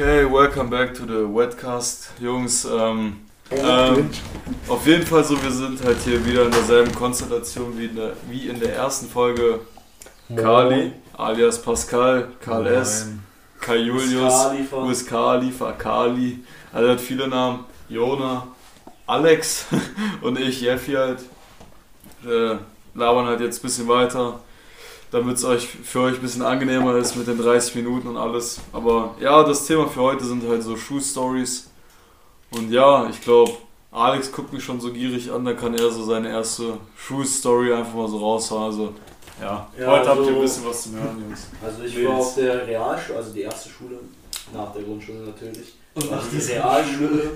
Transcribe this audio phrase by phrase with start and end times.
[0.00, 2.64] Okay, welcome back to the Wetcast, Jungs.
[2.64, 3.16] Ähm,
[3.50, 4.10] ähm,
[4.68, 8.12] auf jeden Fall so, wir sind halt hier wieder in derselben Konstellation wie in der,
[8.30, 9.58] wie in der ersten Folge.
[10.36, 13.08] Kali, alias Pascal, Karl S,
[13.60, 18.46] Kai Julius, Urs Khalifa, Kali, also er hat viele Namen, Jona,
[19.04, 19.66] Alex
[20.20, 21.22] und ich, Jeffi halt.
[22.24, 22.56] Äh,
[22.94, 24.38] labern halt jetzt ein bisschen weiter
[25.10, 28.60] damit es euch für euch ein bisschen angenehmer ist mit den 30 Minuten und alles.
[28.72, 31.70] Aber ja, das Thema für heute sind halt so Schuh-Stories.
[32.50, 33.52] Und ja, ich glaube,
[33.90, 37.94] Alex guckt mich schon so gierig an, da kann er so seine erste Schuh-Story einfach
[37.94, 38.64] mal so raushauen.
[38.64, 38.94] Also
[39.40, 41.46] ja, ja heute also, habt ihr ein bisschen was zu hören, Jungs.
[41.64, 43.98] Also ich war auf der Realschule, also die erste Schule,
[44.52, 45.74] nach der Grundschule natürlich.
[45.94, 47.30] Und nach der Realschule.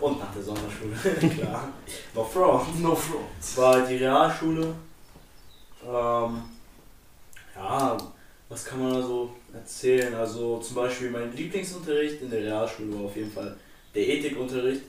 [0.00, 1.68] Und nach der Sonderschule, klar.
[2.14, 2.82] No front.
[2.82, 3.56] No front.
[3.56, 4.74] War die Realschule
[5.86, 6.42] ähm,
[7.54, 7.96] ja,
[8.48, 10.14] was kann man da so erzählen?
[10.14, 13.56] Also zum Beispiel mein Lieblingsunterricht in der Realschule war auf jeden Fall
[13.94, 14.82] der Ethikunterricht.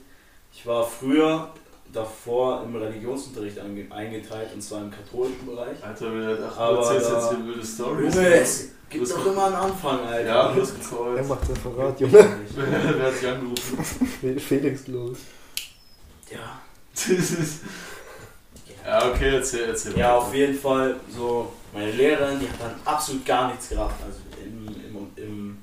[0.52, 1.52] Ich war früher
[1.92, 5.82] davor im Religionsunterricht eingeteilt und zwar im katholischen Bereich.
[5.82, 8.14] Alter, wenn du erzählst jetzt hier wilde Storys.
[8.14, 10.26] Junge, es gibt doch immer einen Anfang, Alter.
[10.26, 12.12] Ja, los geht's Er macht Referat, Junge.
[12.54, 14.38] Wer hat sich angerufen?
[14.38, 15.18] Felix, los.
[16.30, 16.60] Ja.
[18.84, 19.96] Ja, okay, erzähl, erzähl.
[19.96, 24.18] Ja, auf jeden Fall, so, meine Lehrerin, die hat dann absolut gar nichts gerafft, also
[24.44, 25.58] im, im, im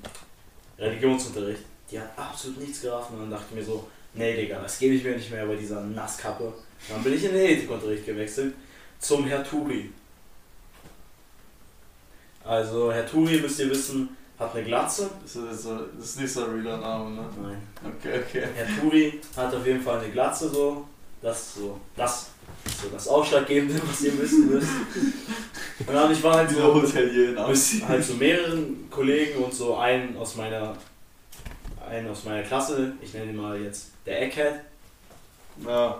[0.78, 1.62] Religionsunterricht.
[1.90, 4.94] Die hat absolut nichts gerafft und dann dachte ich mir so, nee, Digga, das gebe
[4.94, 6.52] ich mir nicht mehr bei dieser Nasskappe.
[6.88, 8.54] Dann bin ich in den Ethikunterricht gewechselt
[8.98, 9.90] zum Herr Turi.
[12.44, 15.10] Also, Herr Turi, müsst ihr wissen, hat eine Glatze.
[15.22, 17.24] Das ist, das ist nicht so ein realer Name, ne?
[17.42, 17.62] Nein.
[17.84, 18.46] Okay, okay.
[18.54, 20.86] Herr Turi hat auf jeden Fall eine Glatze, so.
[21.22, 21.80] Das so.
[21.96, 22.30] Das
[22.80, 24.70] so das Ausschlaggebende, was ihr wissen müsst.
[25.86, 30.36] Und dann ich war halt so, mit halt so mehreren Kollegen und so einen aus
[30.36, 30.76] meiner
[31.88, 34.60] einen aus meiner Klasse, ich nenne ihn mal jetzt der Eckhead.
[35.66, 35.98] Ja.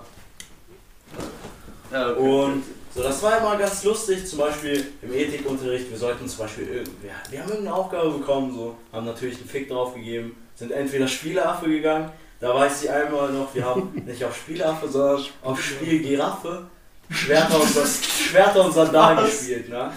[1.90, 2.20] ja okay.
[2.20, 2.62] Und
[2.94, 7.10] so, das war immer ganz lustig, zum Beispiel im Ethikunterricht, wir sollten zum Beispiel, wir,
[7.30, 11.68] wir haben irgendeine Aufgabe bekommen, so, haben natürlich einen Fick drauf gegeben, sind entweder Spielaffe
[11.68, 16.66] gegangen da weiß ich einmal noch, wir haben nicht auf Spielaffe, sondern auf Spiel Giraffe
[17.10, 19.68] Schwerter und, Schwerter und Sandalen gespielt.
[19.68, 19.92] Ne?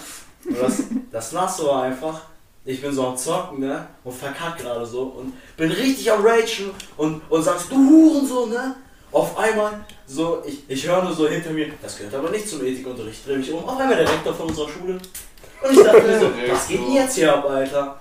[0.46, 2.22] Und das, das Nasse war einfach,
[2.66, 3.88] ich bin so am Zocken ne?
[4.04, 8.76] und verkackt gerade so und bin richtig am Ragen und, und sagst, du Hurensohn, ne?
[9.12, 12.66] Auf einmal, so, ich, ich höre nur so hinter mir, das gehört aber nicht zum
[12.66, 14.94] Ethikunterricht, drehe mich um, auf einmal der Rektor von unserer Schule.
[14.94, 18.00] Und ich dachte mir so, was geht denn jetzt hier ab, Alter?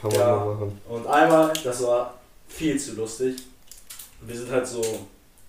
[0.00, 0.36] Kann man ja.
[0.36, 0.80] machen.
[0.88, 2.14] Und einmal, das war
[2.48, 3.36] viel zu lustig,
[4.26, 4.82] wir sind halt so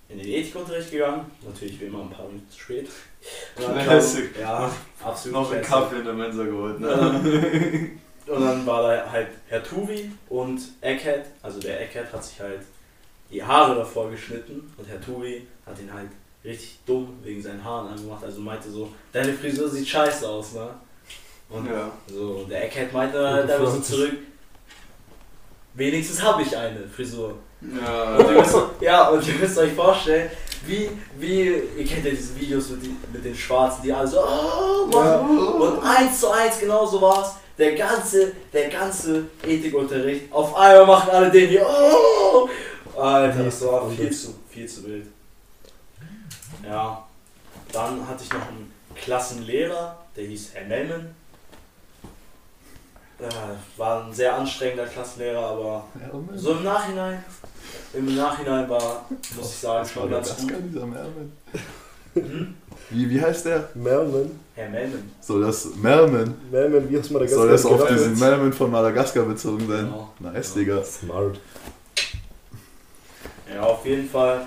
[0.09, 2.89] in den Ethikunterricht gegangen, natürlich wie immer ein paar Minuten zu spät.
[3.55, 4.33] Classic.
[4.33, 4.71] Kam, ja,
[5.03, 5.41] absolut.
[5.41, 7.91] Noch einen Kaffee in der Mensa geholt, ne?
[8.27, 12.61] und dann war da halt Herr Tuvi und Eckhead, also der Eckhead hat sich halt
[13.31, 16.09] die Haare davor geschnitten und Herr Tuvi hat ihn halt
[16.43, 20.69] richtig dumm wegen seinen Haaren angemacht, also meinte so, deine Frisur sieht scheiße aus, ne?
[21.49, 21.91] Und ja.
[22.07, 24.17] so, der Eckhead meinte halt da so zurück,
[25.73, 27.35] wenigstens habe ich eine Frisur.
[27.71, 30.29] Ja, und ihr müsst, ja, und ihr müsst euch vorstellen,
[30.65, 31.43] wie, wie,
[31.77, 35.17] ihr kennt ja diese Videos mit, die, mit den Schwarzen, die alle so, oh, ja.
[35.17, 37.35] und eins zu eins genauso war's.
[37.57, 42.49] Der ganze, der ganze Ethikunterricht, auf einmal machen alle den hier, oh,
[42.99, 45.05] Alter, das war viel zu, viel zu wild.
[46.67, 47.05] Ja,
[47.71, 50.65] dann hatte ich noch einen Klassenlehrer, der hieß Herr
[53.27, 53.57] Melman.
[53.77, 55.85] war ein sehr anstrengender Klassenlehrer, aber
[56.35, 57.23] so im Nachhinein
[57.93, 60.51] im Nachhinein war, muss ich sagen, schon ganz gut.
[60.69, 61.31] Dieser Merman.
[62.13, 62.55] Hm?
[62.89, 63.69] Wie, wie heißt der?
[63.75, 64.39] Merman.
[64.55, 65.11] Herr Melman.
[65.19, 66.35] Soll das Merman?
[66.51, 67.39] Merman, wie aus Madagaskar.
[67.39, 69.85] Soll das auf diesen Merman von Madagaskar bezogen sein?
[69.85, 70.13] Genau.
[70.19, 70.83] Nice, Digga.
[70.83, 71.39] Smart.
[73.53, 74.45] Ja, auf jeden Fall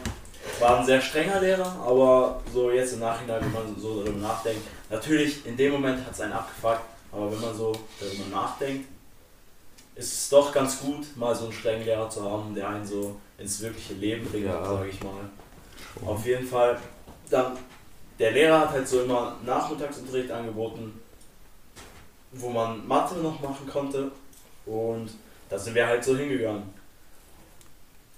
[0.60, 4.62] war ein sehr strenger Lehrer, aber so jetzt im Nachhinein, wenn man so darüber nachdenkt,
[4.90, 6.80] natürlich in dem Moment hat es einen abgefuckt,
[7.12, 8.88] aber wenn man so darüber nachdenkt,
[9.94, 13.16] ist es doch ganz gut, mal so einen strengen Lehrer zu haben, der einen so
[13.38, 14.64] ins wirkliche Leben bringt, ja.
[14.64, 15.30] sage ich mal.
[16.04, 16.78] Auf jeden Fall.
[17.30, 17.56] Dann,
[18.18, 21.00] der Lehrer hat halt so immer Nachmittagsunterricht angeboten,
[22.32, 24.10] wo man Mathe noch machen konnte.
[24.66, 25.10] Und
[25.48, 26.74] da sind wir halt so hingegangen.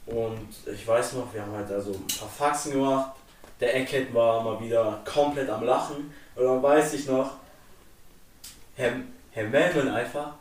[0.06, 3.12] Und ich weiß noch, wir haben halt da so ein paar Faxen gemacht.
[3.60, 6.12] Der Eckhead war mal wieder komplett am Lachen.
[6.34, 7.32] Und dann weiß ich noch,
[8.78, 8.92] Herr,
[9.32, 10.34] Herr Melman einfach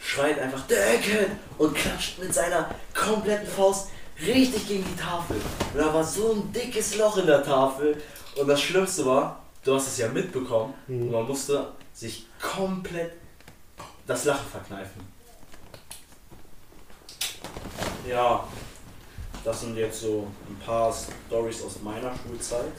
[0.00, 3.90] schreit einfach Deckel und klatscht mit seiner kompletten Faust
[4.20, 5.36] richtig gegen die Tafel.
[5.72, 8.02] Und da war so ein dickes Loch in der Tafel.
[8.34, 11.02] Und das Schlimmste war, du hast es ja mitbekommen mhm.
[11.02, 13.12] und man musste sich komplett
[14.04, 15.02] das Lachen verkneifen.
[18.08, 18.48] Ja,
[19.44, 20.92] das sind jetzt so ein paar
[21.28, 22.72] Stories aus meiner Schulzeit.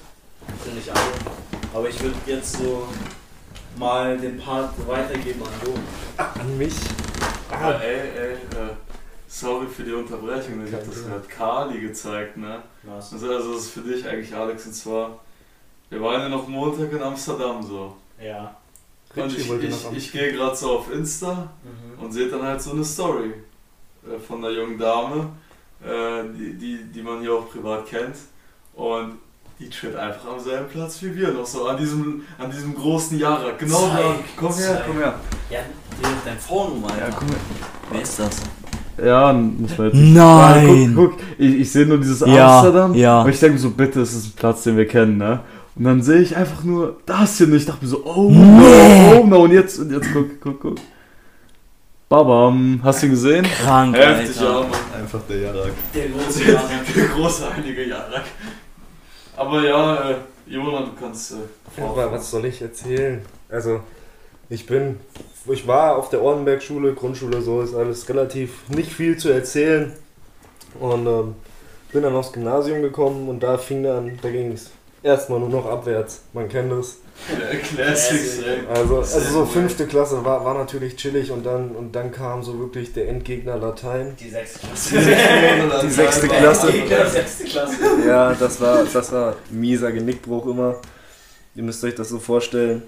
[0.65, 1.01] Sind nicht alle.
[1.73, 2.89] Aber ich würde jetzt so
[3.77, 5.73] mal den Part weitergeben an du.
[6.39, 6.73] An mich?
[7.49, 8.73] Ah, ey, ey, äh,
[9.27, 12.61] sorry für die Unterbrechung, ich hab das gerade Kali gezeigt, ne?
[12.83, 13.13] Was?
[13.13, 15.19] Also, also das ist für dich eigentlich, Alex, und zwar,
[15.89, 17.95] wir waren ja noch Montag in Amsterdam so.
[18.21, 18.55] Ja.
[19.15, 22.03] Und Richie ich, ich, ich gehe gerade so auf Insta Mhm.
[22.03, 23.33] und sehe dann halt so eine Story
[24.07, 25.29] äh, von einer jungen Dame,
[25.83, 28.15] äh, die, die, die man hier auch privat kennt.
[28.73, 29.17] Und
[29.61, 33.17] die chillt einfach am selben Platz wie wir noch so, an diesem, an diesem großen
[33.19, 33.57] Jahrrad.
[33.59, 33.95] Genau da.
[33.95, 34.85] Zeig, Komm her, zeig.
[34.87, 35.13] komm her.
[35.49, 35.59] Ja,
[36.25, 37.15] dein Phone, Alter.
[37.17, 37.37] komm her.
[37.91, 38.37] Wer ist das?
[39.03, 40.93] Ja, muss man jetzt Nein!
[40.95, 42.93] Guck, guck, ich, ich sehe nur dieses Ja, Amsterdam.
[42.93, 43.21] ja.
[43.21, 45.39] Und ich denke mir so, bitte, es ist ein Platz, den wir kennen, ne?
[45.75, 49.13] Und dann sehe ich einfach nur das hier und ich dachte mir so, oh Nee.
[49.13, 50.75] no, oh no, und jetzt, und jetzt guck, guck, guck.
[52.09, 53.45] Babam, hast du ihn gesehen?
[53.63, 54.43] Krank, Heftig, Alter.
[54.43, 55.01] ja, Mann.
[55.01, 55.71] Einfach der Jarak.
[55.95, 56.63] Der große Mann.
[56.95, 58.21] Der große einige Jahre.
[59.37, 60.15] Aber ja, äh,
[60.47, 61.31] Jona, du kannst.
[61.31, 61.35] Äh,
[61.77, 63.21] Ja, aber was soll ich erzählen?
[63.49, 63.79] Also,
[64.49, 64.99] ich bin,
[65.49, 69.93] ich war auf der Ortenberg-Schule, Grundschule, so ist alles relativ nicht viel zu erzählen.
[70.79, 71.35] Und ähm,
[71.91, 74.69] bin dann aufs Gymnasium gekommen und da fing dann, da ging es
[75.03, 76.21] erstmal nur noch abwärts.
[76.33, 76.97] Man kennt es.
[77.75, 78.61] Classics, ey.
[78.73, 82.57] Also, also so fünfte Klasse war, war natürlich chillig und dann, und dann kam so
[82.57, 84.15] wirklich der Endgegner Latein.
[84.19, 84.95] Die sechste Klasse.
[85.83, 86.71] Die sechste Klasse.
[86.71, 87.75] Die sechste Klasse.
[88.11, 90.81] Ja, das war, das war mieser Genickbruch immer.
[91.55, 92.83] Ihr müsst euch das so vorstellen.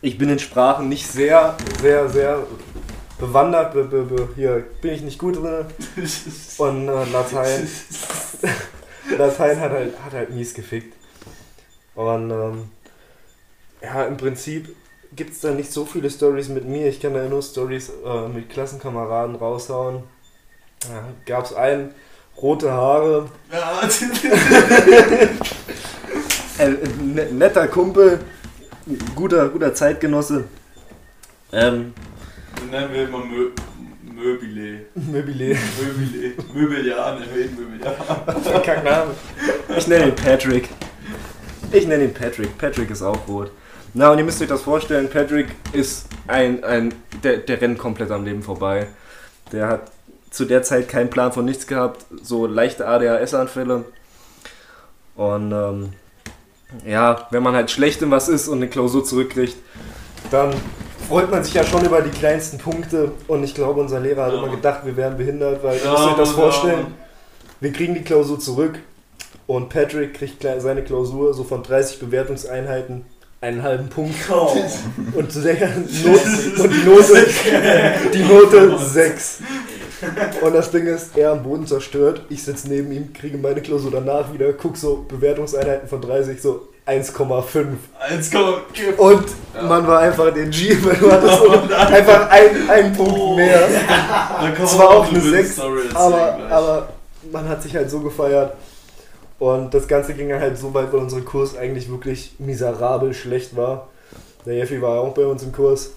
[0.00, 2.46] Ich bin in Sprachen nicht sehr, sehr, sehr
[3.18, 3.72] bewandert.
[3.74, 5.66] Be, be, be, hier bin ich nicht gut drin.
[6.58, 7.68] Und äh, Latein,
[9.18, 10.94] Latein hat halt, hat halt mies gefickt.
[11.94, 12.70] Und ähm,
[13.82, 14.74] ja, im Prinzip
[15.14, 16.88] gibt es da nicht so viele Stories mit mir.
[16.88, 20.02] Ich kann da nur Stories äh, mit Klassenkameraden raushauen.
[20.88, 21.92] Ja, Gab es einen,
[22.40, 23.80] rote Haare, Ja,
[26.58, 26.70] Äh,
[27.00, 28.18] ne- netter Kumpel,
[29.14, 30.44] guter, guter Zeitgenosse.
[31.52, 31.92] Ähm,
[32.60, 33.50] den nennen wir immer Mö
[34.12, 34.86] Möbile.
[34.96, 35.56] Möbile.
[35.80, 36.32] Möbile.
[36.52, 38.62] Möbeljahr, nennen wir ihn Möbeljahr.
[38.64, 39.12] Kein Name.
[39.76, 40.68] Ich nenne ihn Patrick.
[41.70, 42.58] Ich nenne ihn Patrick.
[42.58, 43.52] Patrick ist auch rot.
[43.94, 46.92] Na, und ihr müsst euch das vorstellen, Patrick ist ein, ein
[47.22, 48.88] der, der rennt komplett am Leben vorbei.
[49.52, 49.92] Der hat
[50.30, 53.84] zu der Zeit keinen Plan von nichts gehabt, so leichte ADHS-Anfälle.
[55.16, 55.92] Und ähm,
[56.86, 59.56] ja, wenn man halt schlecht in was ist und eine Klausur zurückkriegt,
[60.30, 60.52] dann
[61.08, 63.12] freut man sich ja schon über die kleinsten Punkte.
[63.26, 65.92] Und ich glaube, unser Lehrer hat Ja, immer gedacht, wir wären behindert, weil ihr Ja,
[65.92, 66.80] müsst euch das vorstellen.
[66.80, 66.86] ja.
[67.60, 68.78] Wir kriegen die Klausur zurück
[69.48, 73.04] und Patrick kriegt seine Klausur so von 30 Bewertungseinheiten
[73.40, 74.54] einen halben Punkt Oh.
[75.14, 77.26] und, und die Note,
[78.12, 79.38] die Note 6.
[80.42, 83.90] Und das Ding ist, er am Boden zerstört, ich sitze neben ihm, kriege meine Klausur
[83.90, 87.66] danach wieder, guck so Bewertungseinheiten von 30, so 1,5.
[87.98, 88.98] Eins komm, gib.
[88.98, 89.24] Und
[89.54, 89.62] Ja.
[89.62, 93.34] man war einfach den G, weil du hattest so einfach einen, einen Punkt Oh.
[93.36, 93.60] mehr.
[94.62, 96.88] Es war auch eine wilde 6, Story erzählen aber, aber
[97.32, 98.54] man hat sich halt so gefeiert.
[99.38, 103.56] Und das Ganze ging dann halt so weit, weil unser Kurs eigentlich wirklich miserabel schlecht
[103.56, 103.88] war.
[104.46, 105.90] Der Jeffi war ja auch bei uns im Kurs.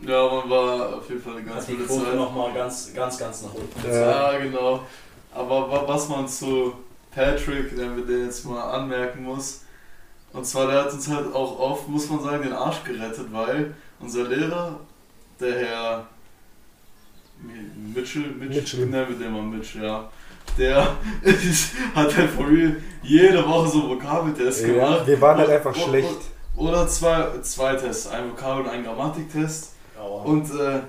[0.00, 2.14] Ja, man war auf jeden Fall eine ganz Hat die wilde Quote Zeit.
[2.14, 3.88] nochmal ganz, ganz, ganz nach unten.
[3.92, 4.32] Ja.
[4.32, 4.80] Ja, genau.
[5.34, 6.72] Aber wa- was man zu
[7.14, 9.62] Patrick, wenn wir den jetzt mal anmerken muss,
[10.32, 13.74] und zwar der hat uns halt auch oft, muss man sagen, den Arsch gerettet, weil
[13.98, 14.78] unser Lehrer,
[15.40, 16.06] der Herr
[17.42, 18.86] Mi- Mitchell, Mitchell, Mitchell.
[18.86, 20.08] nennen wir den mal Mitchell, ja.
[20.56, 25.06] Der ist, hat halt for real jede Woche so Vokabeltests Ja, gemacht.
[25.06, 26.16] wir waren halt einfach und- schlecht.
[26.56, 29.74] Oder zwei, zwei Tests, ein Vokabel- und ein Grammatiktest.
[30.28, 30.80] Und äh,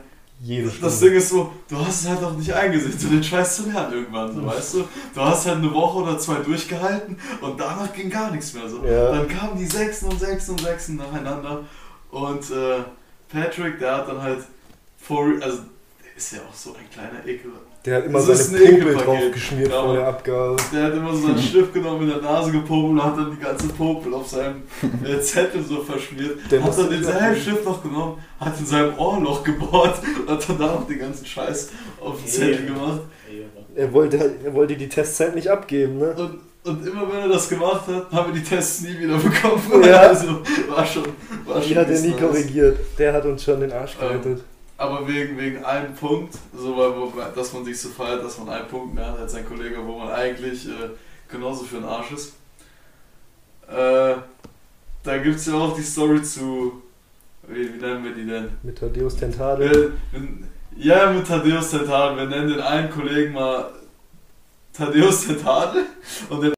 [0.42, 1.00] Jede das.
[1.02, 3.94] Ding ist so, du hast es halt auch nicht eingesehen, so den Scheiß zu lernen
[3.94, 4.88] irgendwann, so weißt du.
[5.14, 8.86] Du hast halt eine Woche oder zwei durchgehalten und danach ging gar nichts mehr so.
[8.86, 9.12] Ja.
[9.12, 11.66] Dann kamen die Sechsen und Sechsen und Sechsen nacheinander
[12.12, 12.84] und äh,
[13.28, 14.40] Patrick, der hat dann halt
[14.98, 15.60] vor, also
[16.16, 17.52] ist ja auch so ein kleiner Ekel.
[17.86, 20.08] Der hat immer Das ist seine ein Popel drauf geschmiert Ja, vor der.
[20.08, 20.58] Abgabe.
[20.74, 23.40] Der hat immer so seinen Stift genommen, in der Nase gepopelt und hat dann die
[23.42, 24.64] ganze Popel auf seinem
[25.06, 26.40] äh, Zettel so verschmiert.
[26.52, 27.36] Der hat dann denselben.
[27.42, 29.96] Stift noch genommen, hat in seinem Ohrloch gebohrt
[30.26, 31.70] und hat dann da noch den ganzen Scheiß
[32.02, 33.02] auf den Zettel gemacht.
[33.76, 36.14] Er wollte, halt- er wollte die Testzeit nicht abgeben, ne?
[36.18, 39.62] Und, und immer wenn er das gemacht hat, haben wir die Tests nie wieder bekommen.
[39.86, 40.02] Ja.
[40.10, 41.04] Also war schon.
[41.46, 42.20] War Die schon hat er nie nice.
[42.20, 42.78] korrigiert.
[42.98, 44.44] Der hat uns schon den Arsch Ähm, gerettet.
[44.80, 48.48] Aber wegen, wegen einem Punkt, so weil, wo, dass man sich so feiert, dass man
[48.48, 50.92] einen Punkt mehr hat als sein Kollege, wo man eigentlich äh,
[51.30, 52.34] genauso für den Arsch ist.
[53.68, 54.16] Äh,
[55.04, 56.82] da gibt es ja auch die Story zu.
[57.50, 58.52] Wie, wie nennen wir die denn?
[58.64, 59.96] Mit Thaddeus Tentadel.
[60.12, 60.22] Wir,
[60.78, 62.16] ja, mit Thaddeus Tental.
[62.16, 63.74] Wir nennen den einen Kollegen mal
[64.72, 65.88] Thaddeus Tentadel
[66.30, 66.54] und den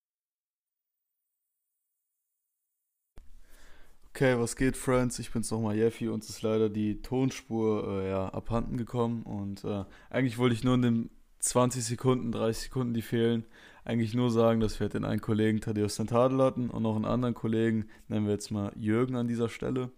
[4.21, 5.17] Okay, was geht, Friends?
[5.17, 6.07] Ich bin's nochmal, Jeffy.
[6.07, 10.75] Uns ist leider die Tonspur äh, ja, abhanden gekommen und äh, eigentlich wollte ich nur
[10.75, 11.09] in den
[11.39, 13.45] 20 Sekunden, 30 Sekunden, die fehlen,
[13.83, 17.33] eigentlich nur sagen, dass wir den einen Kollegen Thaddeus Tentadel hatten und noch einen anderen
[17.33, 19.89] Kollegen, nennen wir jetzt mal Jürgen an dieser Stelle.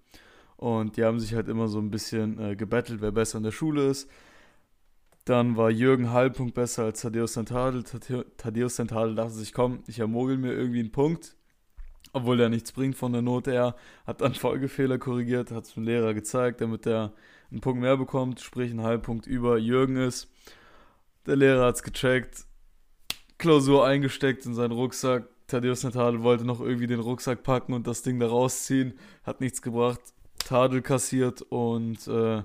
[0.55, 3.51] Und die haben sich halt immer so ein bisschen äh, gebettelt, wer besser in der
[3.51, 4.09] Schule ist.
[5.25, 7.83] Dann war Jürgen Halbpunkt besser als Thaddeus Tentadel.
[8.37, 11.35] Thaddeus Tentadel dachte sich, komm, ich ermogel mir irgendwie einen Punkt
[12.11, 15.83] obwohl der nichts bringt von der Note her, hat dann Folgefehler korrigiert, hat es dem
[15.83, 17.13] Lehrer gezeigt, damit er
[17.51, 20.31] einen Punkt mehr bekommt, sprich einen Halbpunkt über Jürgen ist.
[21.25, 22.45] Der Lehrer hat es gecheckt,
[23.37, 25.27] Klausur eingesteckt in seinen Rucksack.
[25.47, 28.93] Thaddeus Natadel wollte noch irgendwie den Rucksack packen und das Ding da rausziehen,
[29.23, 30.01] hat nichts gebracht.
[30.39, 32.43] Tadel kassiert und äh,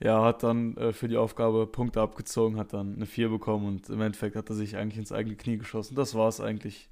[0.00, 3.88] ja, hat dann äh, für die Aufgabe Punkte abgezogen, hat dann eine 4 bekommen und
[3.88, 5.94] im Endeffekt hat er sich eigentlich ins eigene Knie geschossen.
[5.94, 6.90] Das war es eigentlich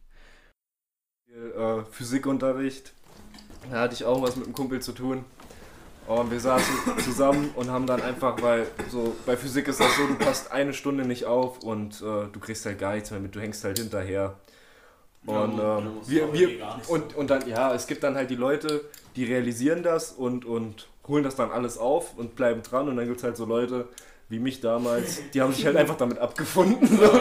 [1.30, 2.92] äh, Physikunterricht.
[3.70, 5.24] Da hatte ich auch was mit einem Kumpel zu tun.
[6.06, 10.06] Und wir saßen zusammen und haben dann einfach, weil so bei Physik ist das so,
[10.06, 13.34] du passt eine Stunde nicht auf und äh, du kriegst halt gar nichts mehr mit,
[13.34, 14.36] du hängst halt hinterher.
[15.26, 18.80] Und, ja, ähm, wir, wir, und, und dann, ja, es gibt dann halt die Leute,
[19.16, 22.88] die realisieren das und, und holen das dann alles auf und bleiben dran.
[22.88, 23.86] Und dann gibt es halt so Leute
[24.30, 26.88] wie mich damals, die haben sich halt einfach damit abgefunden.
[26.88, 27.20] So.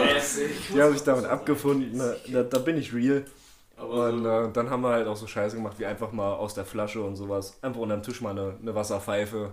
[0.74, 2.02] Die haben sich damit abgefunden,
[2.32, 3.24] da, da bin ich real.
[3.80, 6.64] Und äh, dann haben wir halt auch so Scheiße gemacht, wie einfach mal aus der
[6.64, 9.52] Flasche und sowas, einfach unter dem Tisch mal eine, eine Wasserpfeife,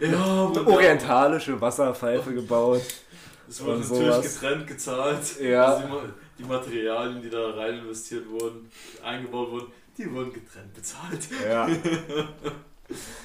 [0.00, 2.82] ja, eine orientalische Wasserpfeife gebaut.
[3.48, 4.40] Es wurde natürlich sowas.
[4.40, 5.40] getrennt gezahlt.
[5.40, 5.74] Ja.
[5.74, 8.70] Also die, die, Materialien, die da rein investiert wurden,
[9.02, 11.28] eingebaut wurden, die wurden getrennt bezahlt.
[11.44, 11.68] Ja.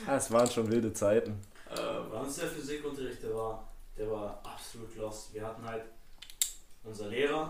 [0.08, 1.42] Es waren schon wilde Zeiten.
[1.70, 1.76] Äh,
[2.10, 5.34] bei uns der Physikunterricht, der war, der war absolut lost.
[5.34, 5.84] Wir hatten halt
[6.86, 7.50] unser Lehrer,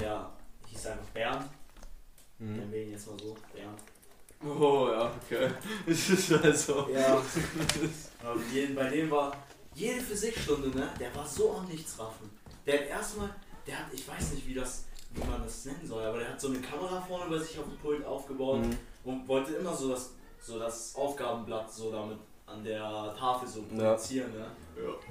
[0.00, 0.28] der
[0.66, 1.44] hieß einfach Bernd
[2.42, 2.72] Mhm.
[2.72, 3.78] Wir ihn jetzt mal so, Bernd.
[4.44, 5.48] Oh ja, okay.
[6.42, 6.88] also.
[6.92, 7.22] Ja.
[8.74, 9.32] bei dem war
[9.74, 10.90] jede Physikstunde, ne?
[10.98, 12.28] Der war so am Nichtsraffen.
[12.66, 13.30] Der hat erstmal,
[13.64, 16.40] der hat, ich weiß nicht, wie das, wie man das nennen soll, aber der hat
[16.40, 18.76] so eine Kamera vorne bei sich auf dem Pult aufgebaut mhm.
[19.04, 24.32] und wollte immer so das, so das Aufgabenblatt so damit an der Tafel so projizieren,
[24.34, 24.40] ja.
[24.40, 24.46] ne?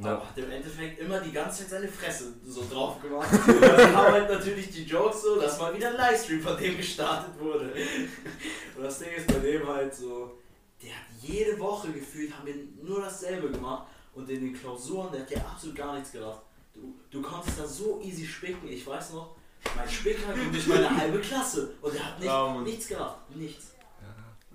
[0.01, 0.13] Ja.
[0.13, 3.29] Aber hat im Endeffekt immer die ganze Zeit seine Fresse so drauf gemacht.
[3.61, 7.39] dann haben halt natürlich die Jokes so, dass mal wieder ein Livestream von dem gestartet
[7.39, 7.65] wurde.
[8.75, 10.38] Und das Ding ist bei dem halt so,
[10.81, 15.21] der hat jede Woche gefühlt, haben wir nur dasselbe gemacht und in den Klausuren, der
[15.21, 16.41] hat ja absolut gar nichts gedacht.
[16.73, 19.35] Du, du konntest da so easy spicken, ich weiß noch,
[19.75, 23.75] mein Spicker ging durch meine halbe Klasse und der hat nicht, ja, nichts gedacht, nichts.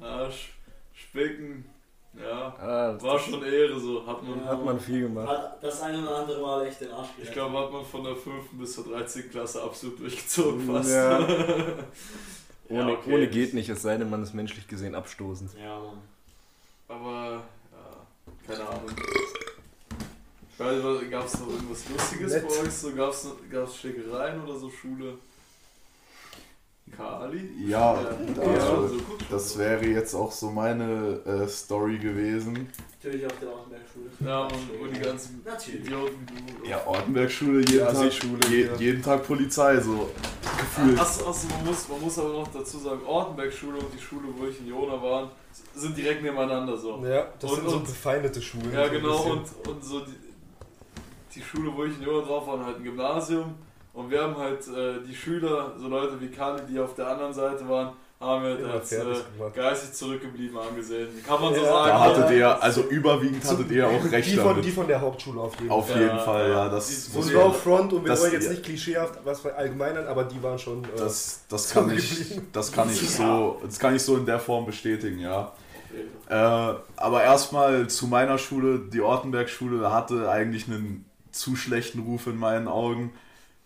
[0.00, 0.28] Ja,
[0.92, 1.64] Spicken
[2.22, 4.06] ja, ah, war schon Ehre so.
[4.06, 5.28] Hat man, ja, hat man viel gemacht.
[5.28, 7.24] Hat das eine oder andere Mal echt den Arsch gerettet.
[7.24, 8.52] Ich glaube, hat man von der 5.
[8.52, 9.30] bis zur 13.
[9.30, 10.90] Klasse absolut durchgezogen fast.
[10.90, 11.18] Ja.
[12.68, 13.14] ohne, ja, okay.
[13.14, 15.50] ohne geht nicht, es sei denn, man ist menschlich gesehen abstoßend.
[15.58, 15.98] Ja, Mann.
[16.88, 17.42] Aber,
[17.72, 18.90] ja, keine Ahnung.
[21.10, 22.48] Gab es noch irgendwas Lustiges Nett.
[22.48, 22.72] bei euch?
[22.72, 25.18] So, Gab es Schlägereien oder so Schule?
[26.94, 27.50] Kali?
[27.66, 28.96] Ja, also,
[29.30, 32.68] das wäre jetzt auch so meine äh, Story gewesen.
[33.02, 34.10] Natürlich auf der Ortenberg-Schule.
[34.20, 36.68] Ja, und, und die ganzen Idioten wie du.
[36.68, 38.74] Ja, Ortenberg-Schule, jeden, ja, Tag, Schule, je, ja.
[38.76, 40.10] jeden Tag Polizei, so
[40.42, 40.98] gefühlt.
[40.98, 44.46] Achso, achso man, muss, man muss aber noch dazu sagen, Ortenberg-Schule und die Schule, wo
[44.46, 45.32] ich in Jona war,
[45.74, 47.04] sind direkt nebeneinander so.
[47.04, 48.72] Ja, das und, sind so befeindete Schulen.
[48.72, 50.14] Ja, genau, und, und so die,
[51.34, 53.56] die Schule, wo ich in Jona drauf war, halt ein Gymnasium
[53.96, 57.32] und wir haben halt äh, die Schüler, so Leute wie Kali, die auf der anderen
[57.32, 59.04] Seite waren, haben wir halt als äh,
[59.54, 61.08] geistig zurückgeblieben angesehen.
[61.26, 61.66] Kann man so ja.
[61.66, 61.88] sagen.
[61.88, 65.40] Da hattet ihr, also überwiegend hattet ihr auch recht die von, Die von der Hauptschule
[65.40, 65.78] auf jeden Fall.
[65.78, 66.68] Auf jeden ja, Fall, ja.
[66.68, 70.42] Das die, muss war Front und wir wollen jetzt nicht klischeehaft was verallgemeinern, aber die
[70.42, 70.84] waren schon.
[70.84, 74.40] Äh, das, das, kann ich, das, kann ich so, das kann ich so in der
[74.40, 75.52] Form bestätigen, ja.
[76.28, 82.36] Äh, aber erstmal zu meiner Schule, die Ortenberg-Schule hatte eigentlich einen zu schlechten Ruf in
[82.36, 83.14] meinen Augen.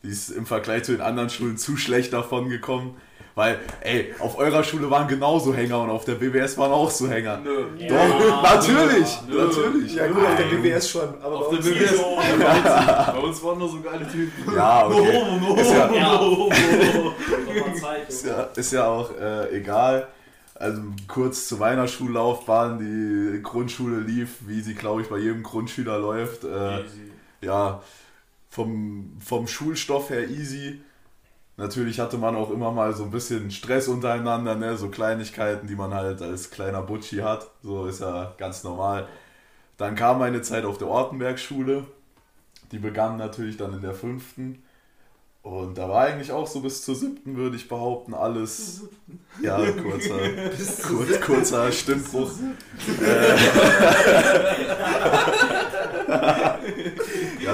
[0.02, 2.96] Die ist im Vergleich zu den anderen Schulen zu schlecht davon gekommen.
[3.34, 7.08] Weil, ey, auf eurer Schule waren genauso Hänger und auf der BWS waren auch so
[7.08, 7.38] Hänger.
[7.38, 7.64] Nö.
[7.88, 9.46] Doch, ja, natürlich, nö.
[9.46, 9.94] natürlich.
[9.94, 11.96] Ja gut, auf der BWS schon, aber auf der BWS.
[11.96, 12.02] So,
[13.12, 14.54] bei uns waren nur so geile Typen.
[14.54, 15.22] Ja, okay.
[15.40, 16.20] No, no, ist, ja, ja.
[18.08, 20.08] ist, ja, ist ja auch äh, egal.
[20.56, 25.98] Also kurz zu meiner Schullaufbahn, die Grundschule lief, wie sie, glaube ich, bei jedem Grundschüler
[25.98, 26.44] läuft.
[26.44, 26.84] Äh,
[27.40, 27.80] ja,
[28.50, 30.80] vom, vom Schulstoff her easy.
[31.56, 34.76] Natürlich hatte man auch immer mal so ein bisschen Stress untereinander, ne?
[34.76, 37.50] so Kleinigkeiten, die man halt als kleiner Butschi hat.
[37.62, 39.08] So ist ja ganz normal.
[39.76, 41.84] Dann kam meine Zeit auf der Ortenberg-Schule.
[42.72, 44.62] Die begann natürlich dann in der fünften.
[45.42, 48.82] Und da war eigentlich auch so bis zur siebten, würde ich behaupten, alles.
[49.40, 50.18] Ja, kurzer,
[50.86, 52.30] kurz, kurzer Stimmbruch.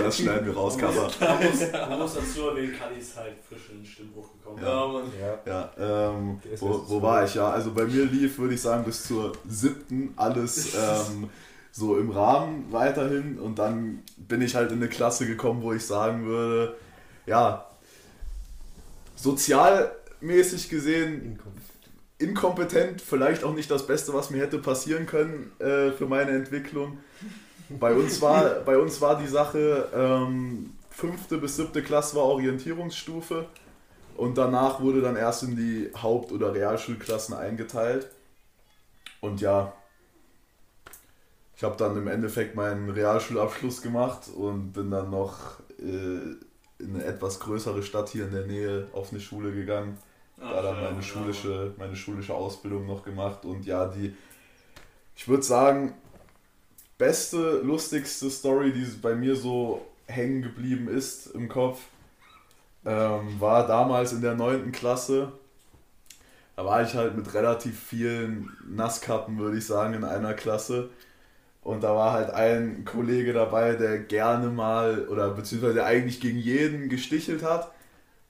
[0.07, 1.11] Ja, das schneiden wir raus, Kappa.
[1.21, 4.63] Man muss, man muss dazu erwähnen, Kali ist halt frisch in den Stimmbruch gekommen.
[4.63, 5.05] Ja, Mann.
[5.45, 7.35] Ja, ähm, wo, wo war ich?
[7.35, 10.75] Ja, also bei mir lief, würde ich sagen, bis zur siebten alles
[11.11, 11.29] ähm,
[11.73, 13.39] so im Rahmen weiterhin.
[13.39, 16.77] Und dann bin ich halt in eine Klasse gekommen, wo ich sagen würde,
[17.27, 17.67] ja,
[19.17, 21.41] sozialmäßig gesehen
[22.19, 26.99] inkompetent, vielleicht auch nicht das Beste, was mir hätte passieren können äh, für meine Entwicklung.
[27.69, 33.47] Bei uns war, bei uns war die Sache, ähm, fünfte bis siebte Klasse war Orientierungsstufe
[34.17, 38.09] und danach wurde dann erst in die Haupt- oder Realschulklassen eingeteilt.
[39.21, 39.73] Und ja,
[41.57, 46.37] ich habe dann im Endeffekt meinen Realschulabschluss gemacht und bin dann noch äh,
[46.79, 49.99] in eine etwas größere Stadt hier in der Nähe auf eine Schule gegangen.
[50.39, 54.15] da dann meine schulische, meine schulische Ausbildung noch gemacht und ja, die,
[55.15, 55.95] ich würde sagen,
[56.99, 61.81] beste, lustigste Story, die bei mir so hängen geblieben ist im Kopf,
[62.85, 64.73] ähm, war damals in der 9.
[64.73, 65.33] Klasse.
[66.55, 70.89] Da war ich halt mit relativ vielen Nasskappen, würde ich sagen, in einer Klasse.
[71.63, 76.89] Und da war halt ein Kollege dabei, der gerne mal oder beziehungsweise eigentlich gegen jeden
[76.89, 77.73] gestichelt hat,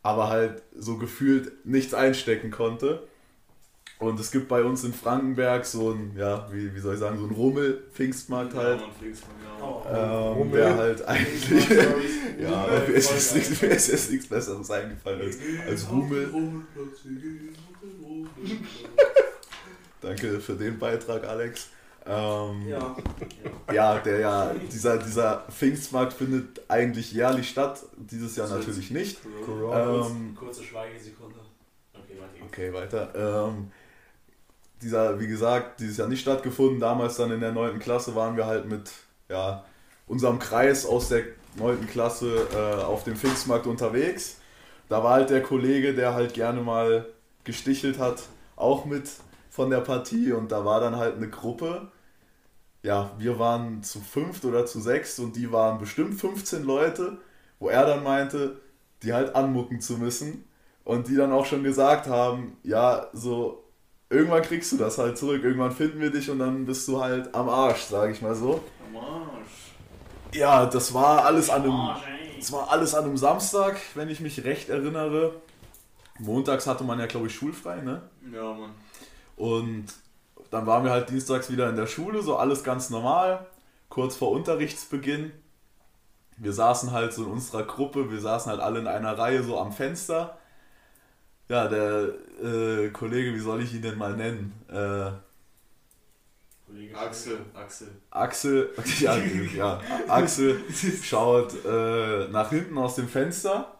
[0.03, 3.07] aber halt so gefühlt nichts einstecken konnte.
[3.99, 7.19] Und es gibt bei uns in Frankenberg so ein, ja, wie, wie soll ich sagen,
[7.19, 8.81] so ein Rummel, Pfingstmarkt halt.
[8.81, 9.65] Ja, Mann, Pfingstmarkt, ja.
[9.65, 11.69] Oh, Ähm, der halt eigentlich.
[12.41, 16.31] ja, aber mir ist jetzt nichts, mir ist jetzt nichts Besseres eingefallen als, als Rummel.
[20.03, 21.71] Danke für den Beitrag, Alex.
[22.05, 22.97] Ähm, Ja.
[23.73, 29.19] ja, der ja, dieser, dieser Pfingstmarkt findet eigentlich jährlich statt, dieses Jahr natürlich nicht.
[29.25, 31.41] Ähm, Kurze Schweigesekunde.
[31.95, 32.45] Okay, weiter.
[32.47, 32.73] Okay,
[33.15, 33.49] weiter.
[33.49, 33.73] Ähm,
[34.83, 36.81] dieser, wie gesagt, dieses Jahr nicht stattgefunden.
[36.81, 37.79] Damals dann in der 9.
[37.79, 38.91] Klasse waren wir halt mit
[39.29, 39.65] ja,
[40.07, 41.25] unserem Kreis aus der
[41.57, 41.87] 9.
[41.87, 44.39] Klasse äh, auf dem Pfingstmarkt unterwegs.
[44.89, 47.07] Da war halt der Kollege, der halt gerne mal
[47.45, 48.23] gestichelt hat,
[48.57, 49.09] auch mit
[49.51, 51.91] von der Partie und da war dann halt eine Gruppe.
[52.83, 57.19] Ja, wir waren zu fünft oder zu sechst und die waren bestimmt 15 Leute,
[57.59, 58.61] wo er dann meinte,
[59.03, 60.45] die halt anmucken zu müssen
[60.85, 63.65] und die dann auch schon gesagt haben, ja, so
[64.11, 67.35] irgendwann kriegst du das halt zurück, irgendwann finden wir dich und dann bist du halt
[67.35, 68.63] am Arsch, sag ich mal so.
[68.89, 69.73] Am Arsch.
[70.33, 71.91] Ja, das war alles an einem,
[72.39, 75.35] das war alles an einem Samstag, wenn ich mich recht erinnere.
[76.19, 78.03] Montags hatte man ja, glaube ich, schulfrei, ne?
[78.33, 78.71] Ja, Mann.
[79.37, 79.87] Und
[80.51, 83.47] dann waren wir halt dienstags wieder in der Schule, so alles ganz normal,
[83.89, 85.33] kurz vor Unterrichtsbeginn.
[86.39, 89.59] Wir saßen halt so in unserer Gruppe, wir saßen halt alle in einer Reihe so
[89.59, 90.39] am Fenster.
[91.49, 94.53] Ja, der äh, Kollege, wie soll ich ihn denn mal nennen?
[94.69, 95.11] Äh,
[96.67, 97.89] Kollege Axel, Axel.
[98.11, 100.61] Axel, ja, ja, Axel
[101.03, 103.79] schaut äh, nach hinten aus dem Fenster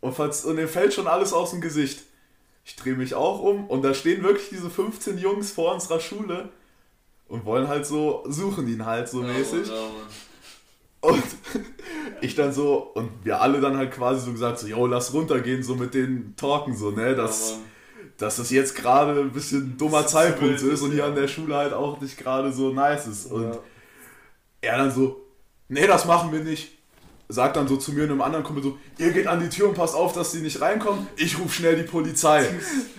[0.00, 2.04] und, und ihm fällt schon alles aus dem Gesicht.
[2.64, 6.50] Ich drehe mich auch um und da stehen wirklich diese 15 Jungs vor unserer Schule
[7.26, 9.68] und wollen halt so, suchen ihn halt so mäßig.
[9.68, 9.90] Ja.
[11.00, 11.24] Und
[12.22, 15.62] ich dann so, und wir alle dann halt quasi so gesagt, so, yo, lass runtergehen,
[15.62, 17.56] so mit den Talken, so, ne, dass, Ja,
[18.18, 21.00] dass das jetzt gerade ein bisschen ein dummer Das ist Zeitpunkt wild, ist und hier
[21.00, 21.06] ja.
[21.06, 23.26] an der Schule halt auch nicht gerade so nice ist.
[23.26, 23.58] Und Ja.
[24.60, 25.22] er dann so,
[25.68, 26.78] nee, das machen wir nicht.
[27.32, 29.68] Sagt dann so zu mir und einem anderen Kumpel so, ihr geht an die Tür
[29.68, 31.06] und passt auf, dass die nicht reinkommen.
[31.16, 32.46] Ich rufe schnell die Polizei.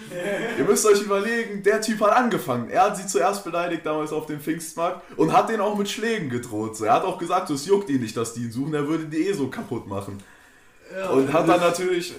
[0.58, 2.70] ihr müsst euch überlegen, der Typ hat angefangen.
[2.70, 6.30] Er hat sie zuerst beleidigt damals auf dem Pfingstmarkt und hat den auch mit Schlägen
[6.30, 6.76] gedroht.
[6.76, 8.88] So, er hat auch gesagt, so, es juckt ihn nicht, dass die ihn suchen, er
[8.88, 10.18] würde die eh so kaputt machen.
[11.12, 12.14] und hat dann natürlich,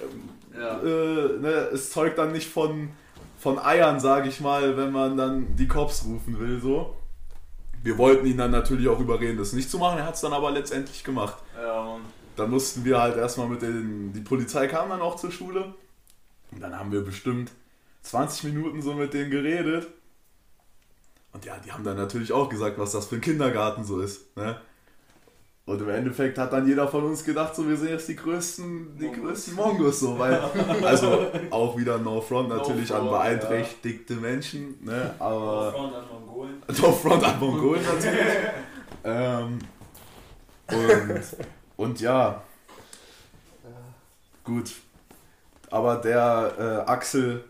[0.56, 0.80] Ja.
[0.80, 2.90] äh, ne, es zeugt dann nicht von,
[3.38, 6.94] von Eiern, sage ich mal, wenn man dann die Cops rufen will, so.
[7.84, 10.32] Wir wollten ihn dann natürlich auch überreden, das nicht zu machen, er hat es dann
[10.32, 11.36] aber letztendlich gemacht.
[11.54, 12.00] Ja, Mann.
[12.34, 15.74] Dann mussten wir halt erstmal mit den, die Polizei kam dann auch zur Schule
[16.50, 17.52] und dann haben wir bestimmt
[18.02, 19.88] 20 Minuten so mit denen geredet.
[21.32, 24.34] Und ja, die haben dann natürlich auch gesagt, was das für ein Kindergarten so ist.
[24.34, 24.58] Ne?
[25.66, 28.98] Und im Endeffekt hat dann jeder von uns gedacht, so wir sind jetzt die größten,
[28.98, 29.22] die Mongos.
[29.22, 30.38] größten Mongos so, weil
[30.84, 35.14] also auch wieder No Front natürlich No an front, beeinträchtigte Menschen, ne?
[35.18, 36.62] aber Front an Mongolen.
[36.82, 38.36] No Front an Mongolen natürlich.
[39.04, 39.58] ähm,
[40.70, 41.22] und,
[41.76, 42.42] und ja,
[44.44, 44.70] gut.
[45.70, 47.42] Aber der äh, Axel,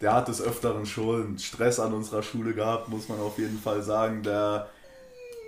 [0.00, 3.82] der hat des Öfteren schon Stress an unserer Schule gehabt, muss man auf jeden Fall
[3.82, 4.22] sagen.
[4.22, 4.68] Der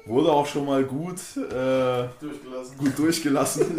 [0.04, 2.78] wurde auch schon mal gut, äh, Durchgelassen.
[2.78, 3.78] gut durchgelassen.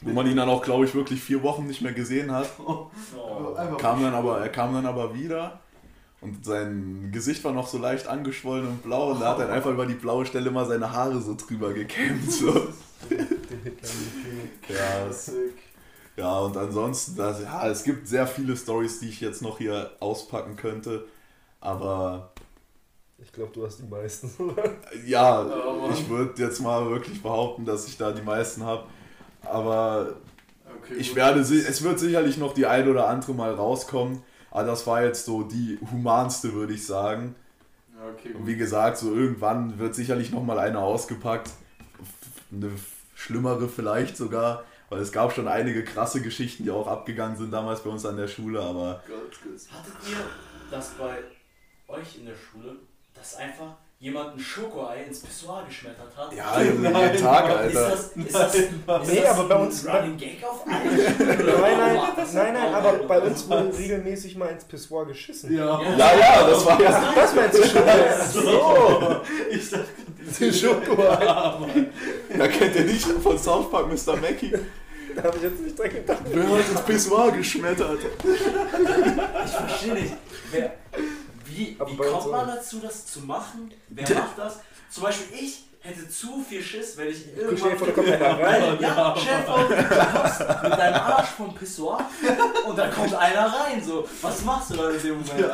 [0.00, 2.48] wo man ihn dann auch, glaube ich, wirklich vier Wochen nicht mehr gesehen hat.
[2.64, 2.86] Oh.
[3.78, 5.60] Kam dann aber, er kam dann aber wieder
[6.20, 9.70] und sein Gesicht war noch so leicht angeschwollen und blau und da hat er einfach
[9.70, 12.30] über die blaue Stelle mal seine Haare so drüber gekämmt.
[12.30, 12.68] So.
[14.68, 15.08] Ja,
[16.16, 19.92] ja, und ansonsten, das, ja, es gibt sehr viele Stories, die ich jetzt noch hier
[20.00, 21.06] auspacken könnte.
[21.60, 22.32] Aber
[23.20, 24.30] Ich glaube, du hast die meisten.
[25.06, 25.92] ja, Mann.
[25.92, 28.84] ich würde jetzt mal wirklich behaupten, dass ich da die meisten habe.
[29.42, 30.16] Aber
[30.82, 31.16] Okay, ich gut.
[31.16, 34.22] werde, es wird sicherlich noch die ein oder andere mal rauskommen.
[34.50, 37.34] Aber das war jetzt so die humanste, würde ich sagen.
[38.14, 41.50] Okay, Und wie gesagt, so irgendwann wird sicherlich noch mal eine ausgepackt.
[42.52, 42.70] Eine
[43.14, 44.64] schlimmere vielleicht sogar.
[44.90, 48.16] Weil es gab schon einige krasse Geschichten, die auch abgegangen sind damals bei uns an
[48.16, 48.60] der Schule.
[48.60, 49.38] Aber Gott.
[49.70, 50.16] Hattet ihr
[50.70, 51.18] das bei
[51.88, 52.76] euch in der Schule,
[53.18, 56.32] dass einfach jemand ein Schokoei ins Pissoir geschmettert hat?
[56.32, 57.24] ja, jeden Tag, Ist
[57.76, 57.90] Alter.
[57.90, 58.70] das, ist das, ist
[59.08, 60.72] Nee, das aber bei uns- ein Running Gag auf oder
[61.60, 61.98] Nein, nein,
[62.32, 65.52] nein, nein, aber bei uns wurde regelmäßig mal ins Pissoir geschissen.
[65.56, 65.80] Ja.
[65.82, 67.12] Ja, ja, das war ja.
[67.14, 67.82] Das meinst du schon?
[68.32, 69.20] So.
[69.50, 69.86] Ich dachte,
[70.40, 71.24] Den Schokoei.
[72.38, 74.16] Ja, kennt ihr nicht von South Park Mr.
[74.16, 74.52] Mackey?
[75.16, 76.18] Da habe ich jetzt nicht dran gedacht.
[76.30, 77.98] Wer hat ins Pissoir geschmettert?
[79.44, 80.14] Ich verstehe nicht.
[80.52, 80.72] Wer,
[81.58, 83.72] wie Aber wie kommt man dazu, das zu machen?
[83.88, 84.60] Wer macht das?
[84.90, 87.78] Zum Beispiel ich hätte zu viel Schiss, wenn ich irgendwann...
[87.78, 88.78] vor, da kommt einer rein.
[88.80, 92.00] Ja, Chef, du kommst mit deinem Arsch vom Pissoir
[92.66, 93.82] und da kommt einer rein.
[93.84, 95.52] So, was machst du dann in dem Moment?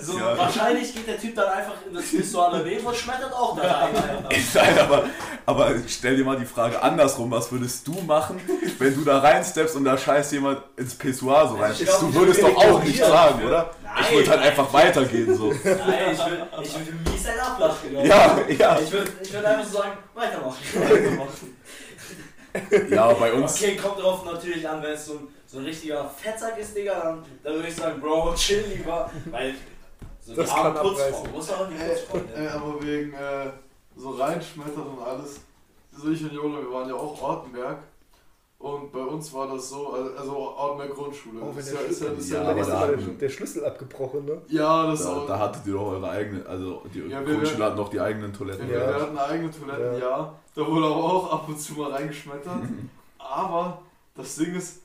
[0.00, 0.38] So, so, Ja.
[0.38, 3.92] Wahrscheinlich geht der Typ dann einfach in das Pissoir daneben und schmettert auch da rein.
[4.54, 5.04] Nein, aber,
[5.46, 7.30] aber stell dir mal die Frage andersrum.
[7.30, 8.40] Was würdest du machen,
[8.78, 11.72] wenn du da reinsteppst und da scheißt jemand ins Pissoir so rein?
[11.72, 13.70] Ich glaub, Du würdest würde doch auch nicht sagen, oder?
[14.00, 15.48] Ich würde halt einfach weitergehen so.
[15.52, 15.58] Nein,
[16.12, 17.96] ich würde ich würd mies einen ablachen.
[17.96, 18.08] ich.
[18.08, 18.78] Ja, ja.
[18.80, 20.58] Ich würde ich würd einfach so sagen, weitermachen.
[20.74, 21.56] weitermachen.
[22.90, 23.54] Ja, bei uns.
[23.56, 27.00] Okay, kommt drauf natürlich an, wenn es so ein, so ein richtiger Fettsack ist, Digga,
[27.00, 29.10] dann, dann würde ich sagen, Bro, chill lieber.
[29.26, 29.54] Weil
[30.20, 32.48] so Das die arme kann Putzfrau muss auch die Putzfrau äh, nennen.
[32.48, 33.50] aber wegen äh,
[33.96, 35.40] so reinschmettern und alles.
[35.96, 37.78] So ich und Jolo, wir waren ja auch Ortenberg.
[38.58, 41.42] Und bei uns war das so, also- also Ortenberg Grundschule.
[41.42, 42.86] Auch wenn Das der ist ja, ist ja, Schlüssel, ist Ja, ja, ist da aber
[42.86, 44.42] der, hatten- der Schlüssel abgebrochen, ne?
[44.48, 45.26] ja, das Da, auch.
[45.26, 48.32] da hattet ihr doch eure eigene, also die Ja, wir- Grundschule hat noch die eigenen
[48.32, 48.66] Toiletten.
[48.70, 48.74] Ja.
[48.88, 50.08] wir hatten eigene Toiletten, ja.
[50.08, 50.34] Ja.
[50.54, 52.62] Da wurde aber auch ab und zu mal reingeschmettert.
[53.18, 53.82] aber
[54.14, 54.82] das Ding ist,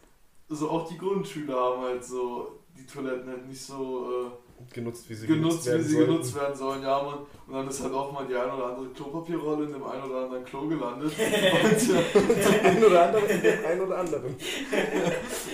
[0.50, 4.32] so auch die Grundschüler haben halt so die Toiletten halt nicht so
[4.74, 6.12] Genutzt, wie sie genutzt, wie werden sie sollten.
[6.12, 6.84] genutzt werden sollen.
[6.84, 7.20] Ja, man.
[7.48, 10.24] Und dann ist halt auch mal die ein oder andere Klopapierrolle in dem ein oder
[10.24, 11.12] anderen Klo gelandet.
[11.18, 14.36] und, äh, Ein oder anderen, in dem einen oder anderen.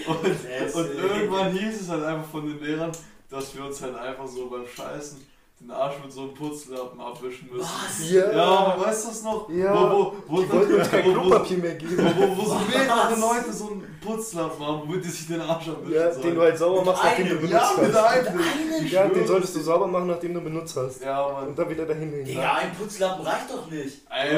[0.07, 2.91] und, und irgendwann hieß es halt einfach von den Lehrern,
[3.29, 5.34] dass wir uns halt einfach so beim Scheißen
[5.65, 7.67] den Arsch mit so einem Putzlappen abwischen müssen.
[7.67, 8.11] Was?
[8.11, 9.49] Ja, Ja, weißt du das noch?
[9.49, 9.73] Ja.
[9.73, 11.97] Wo, wo, wo, die wollten uns kein Klopapier mehr geben.
[11.97, 13.19] wo, wo, wo so mehrere?
[13.19, 16.21] Leute so einen Putzlappen haben, womit die sich den Arsch abwischen Ja, sollen.
[16.21, 18.27] den du halt sauber machst, nachdem du einem, benutzt ja, mit hast.
[18.27, 18.39] einem.
[18.85, 21.01] Ich Ja, den solltest du sauber machen, nachdem du benutzt hast.
[21.03, 21.47] Ja, Mann.
[21.47, 22.25] Und dann wieder dahin legen.
[22.25, 24.01] Digga, ein Putzlappen reicht doch nicht.
[24.09, 24.35] Ey,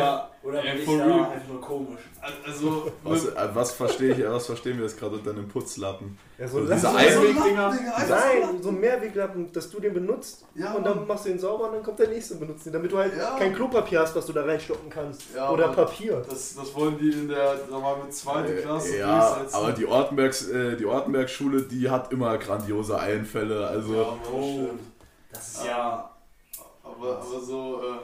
[0.47, 1.19] Oder, ey, bin ich da real.
[1.25, 1.99] einfach nur komisch?
[2.45, 6.17] Also, Was, äh, was verstehe ich, was verstehen wir jetzt gerade unter einem Putzlappen?
[6.37, 7.69] Ja, so So lass diese so- Einwegdinger?
[8.09, 11.07] Nein, so ein Mehrweglappen, dass du den benutzt Ja, und dann Mann.
[11.07, 13.17] machst du ihn sauber und dann kommt der nächste und benutzt ihn, damit du halt
[13.17, 13.35] Ja.
[13.37, 15.23] kein Klopapier hast, was du da reinstoppen kannst.
[15.35, 15.67] Ja, Oder.
[15.69, 16.23] Papier.
[16.29, 19.55] Das, das wollen die in der, da waren wir zweite Klasse Ja, durchsetzen.
[19.55, 23.67] aber die Ortenbergs, äh, die Ortenberg-Schule, die hat immer grandiose Einfälle.
[23.67, 24.53] Also Ja, Mann, Oh.
[24.53, 24.79] stimmt.
[25.33, 26.09] Das ist ja.
[26.83, 27.99] Aber, aber so, äh, äh,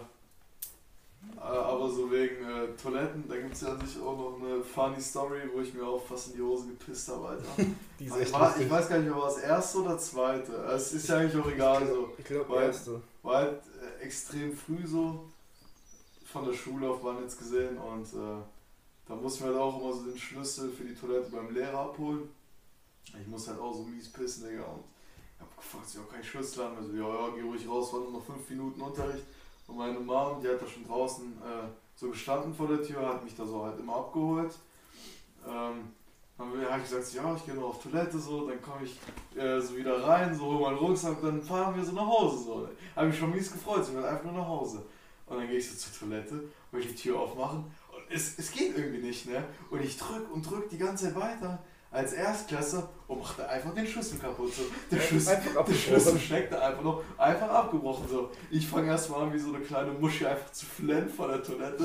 [1.49, 5.41] aber so wegen äh, Toiletten, da gibt es ja natürlich auch noch eine funny Story,
[5.53, 7.43] wo ich mir auch fast in die Hose gepisst habe, Alter.
[7.99, 10.53] Die ist echt war, ich weiß gar nicht mehr, war es erste oder zweite.
[10.53, 12.09] Es ist ja eigentlich auch egal so.
[12.17, 13.01] Ich glaube, Weil- erste.
[13.23, 15.25] War halt äh, extrem früh so
[16.25, 18.41] von der Schullaufbahn jetzt gesehen und äh,
[19.07, 22.29] da mussten wir halt auch immer so den Schlüssel für die Toilette beim Lehrer abholen.
[23.19, 24.63] Ich muss halt auch so mies pissen, Digga.
[24.63, 24.83] Und
[25.35, 26.77] ich hab gefragt, sie auch keinen Schlüssel haben.
[26.77, 29.25] Also, ja, ja, geh ruhig raus, war nur noch fünf Minuten Unterricht.
[29.67, 33.23] Und meine Mom, die hat da schon draußen äh, so gestanden vor der Tür, hat
[33.23, 34.53] mich da so halt immer abgeholt.
[35.47, 35.91] Ähm,
[36.37, 38.99] dann habe ich gesagt, ja, ich gehe noch auf Toilette, so, dann komme ich
[39.39, 42.43] äh, so wieder rein, so hol meinen Rucksack, dann fahren wir so nach Hause.
[42.43, 42.69] So.
[42.95, 44.83] Habe mich schon mies gefreut, sie will einfach nur nach Hause.
[45.27, 48.77] Und dann gehe ich so zur Toilette, will die Tür aufmachen und es, es geht
[48.77, 49.43] irgendwie nicht, ne?
[49.69, 51.59] Und ich drück und drück die ganze Zeit weiter
[51.93, 54.53] als Erstklässler und machte einfach den Schlüssel kaputt.
[54.53, 54.63] So.
[54.91, 58.05] Der, Schlüssel, der Schlüssel steckte einfach noch, einfach abgebrochen.
[58.09, 58.29] So.
[58.49, 61.83] Ich fange erstmal an, wie so eine kleine Muschi einfach zu flennen vor der Toilette.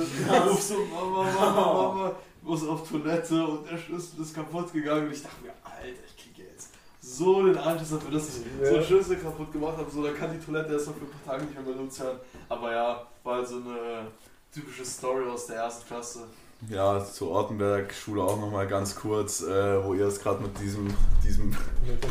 [0.49, 5.07] Ruf so, Mama, Mama, Mama, muss auf Toilette und der Schlüssel ist kaputt gegangen.
[5.07, 6.71] Und ich dachte mir, Alter, ich kriege jetzt
[7.03, 8.71] so den Anschluss dafür, dass ich so Ja.
[8.73, 9.91] einen Schlüssel kaputt gemacht habe.
[9.91, 12.19] So, da kann die Toilette erstmal für ein paar Tage nicht mehr benutzt werden.
[12.49, 14.07] Aber ja, war halt so eine
[14.53, 16.21] typische Story aus der ersten Klasse.
[16.69, 20.93] Ja, zur Ortenberg-Schule auch nochmal ganz kurz, äh, wo ihr es gerade mit diesem,
[21.25, 21.57] diesem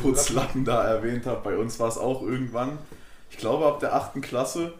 [0.02, 1.44] Putzlappen da erwähnt habt.
[1.44, 2.78] Bei uns war es auch irgendwann,
[3.30, 4.22] ich glaube ab der 8.
[4.22, 4.74] Klasse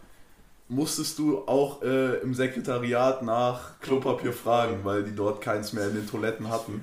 [0.70, 5.96] musstest du auch äh, im Sekretariat nach Klopapier fragen, weil die dort keins mehr in
[5.96, 6.82] den Toiletten hatten.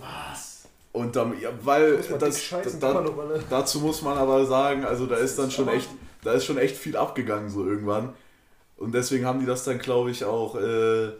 [0.00, 0.64] Was?
[0.92, 3.04] Und dann, ja, weil das, da,
[3.50, 5.88] dazu muss man aber sagen, also da ist dann schon echt,
[6.22, 8.10] da ist schon echt viel abgegangen so irgendwann.
[8.76, 11.10] Und deswegen haben die das dann, glaube ich, auch äh,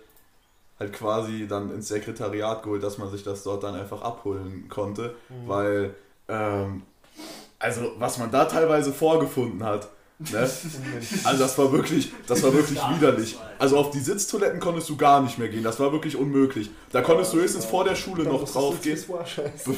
[0.79, 5.15] halt quasi dann ins Sekretariat geholt, dass man sich das dort dann einfach abholen konnte.
[5.29, 5.49] Mhm.
[5.49, 5.95] Weil,
[6.29, 6.83] ähm,
[7.59, 10.49] also was man da teilweise vorgefunden hat, Ne?
[11.25, 13.37] Also das war wirklich, das war wirklich widerlich.
[13.59, 15.65] Also auf die Sitztoiletten konntest du gar nicht mehr gehen.
[15.65, 16.71] Das war wirklich unmöglich.
[16.93, 19.03] Da konntest du höchstens vor der Schule noch drauf gehen.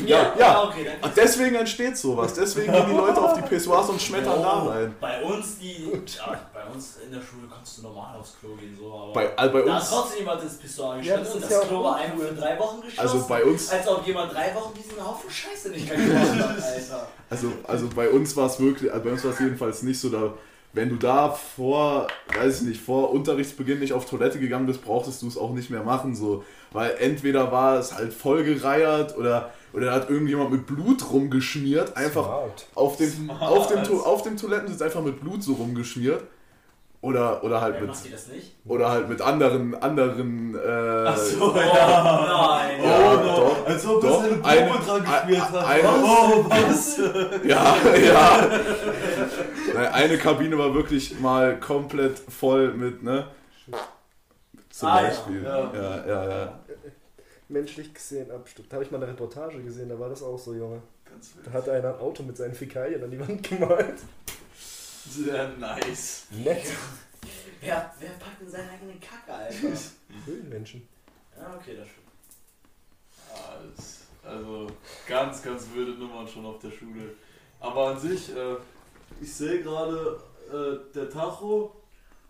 [0.04, 0.74] Ja, ja.
[1.16, 2.34] Deswegen entsteht sowas.
[2.34, 4.94] Deswegen gehen die Leute auf die Pissoirs und schmettern da rein.
[5.00, 5.84] Bei uns die,
[6.16, 8.92] ja, bei uns in der Schule konntest du normal aufs Klo gehen so.
[8.92, 9.70] Aber bei, also bei uns.
[9.70, 12.80] Da hat trotzdem jemand ins Pissoir geschnitten und das Klo war einfach für drei Wochen
[12.82, 13.00] geschlossen.
[13.00, 13.70] Also bei uns.
[13.70, 17.08] Als ob jemand drei Wochen diesen Haufen Scheiße nicht gemacht hat, Alter.
[17.28, 20.10] Also, also bei uns war es wirklich, also bei uns war es jedenfalls nicht so,
[20.10, 20.34] da,
[20.72, 22.06] wenn du da vor,
[22.38, 25.70] weiß ich nicht, vor Unterrichtsbeginn nicht auf Toilette gegangen bist, brauchtest du es auch nicht
[25.70, 26.44] mehr machen, so.
[26.72, 32.28] Weil entweder war es halt vollgereiert oder, oder hat irgendjemand mit Blut rumgeschmiert, einfach
[32.74, 36.22] auf dem, auf, dem, auf dem Toilettensitz einfach mit Blut so rumgeschmiert.
[37.02, 37.90] Oder, oder halt mit.
[38.66, 40.56] Oder halt mit anderen, anderen.
[40.56, 42.26] Äh, Ach so, ja.
[42.28, 42.80] nein.
[42.82, 43.66] Oh, ja, doch.
[43.66, 45.66] Als ob das eine Probe dran gespielt hat.
[45.66, 46.98] Eine, oh, was?
[47.46, 48.50] Ja, ja.
[49.76, 53.28] Nein, eine Kabine war wirklich mal komplett voll mit, ne?
[54.70, 55.42] Zum ah, Beispiel.
[55.42, 55.72] Ja.
[55.72, 56.60] ja, ja, ja.
[57.48, 58.70] Menschlich gesehen abstimmt.
[58.70, 60.82] Da habe ich mal eine Reportage gesehen, da war das auch so, Junge.
[61.44, 64.00] Da hat einer ein Auto mit seinen Fäkalien an die Wand gemalt.
[65.08, 66.26] Sehr nice.
[66.30, 66.66] Nett.
[67.60, 69.80] Wer, wer packt in seinen eigenen Kacke, Alter?
[70.26, 70.86] Höhlenmenschen.
[71.36, 72.06] Ja, okay, das stimmt.
[73.32, 74.66] Ja, also
[75.06, 77.14] ganz, ganz wilde Nummern schon auf der Schule.
[77.60, 78.56] Aber an sich, äh,
[79.20, 80.20] ich sehe gerade
[80.52, 81.72] äh, der Tacho.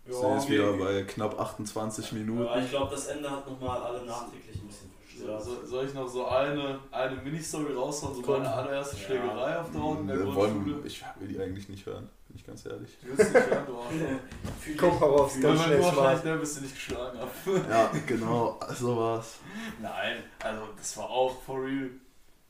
[0.06, 2.44] Ja, sind jetzt wieder bei knapp 28 Minuten.
[2.44, 5.42] Ja, ich glaube, das Ende hat nochmal alle nachträglich ein bisschen verstört.
[5.42, 9.62] So, soll ich noch so eine, eine Mini-Story raushauen, so meine allererste Schlägerei ja.
[9.62, 10.80] auf der Haut in der Grundschule?
[10.84, 12.90] Ich will die eigentlich nicht hören bin ich ganz ehrlich.
[13.00, 17.18] Du wirst nicht hören, du Komm heraus, ganz schnell wahrscheinlich der bist du nicht geschlagen
[17.18, 17.30] ab.
[17.70, 19.36] Ja, genau, so war's.
[19.80, 21.90] Nein, also das war auch for real